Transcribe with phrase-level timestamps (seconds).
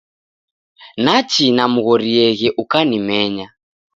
[1.03, 3.47] Nachi namghorieghe ukanimenya.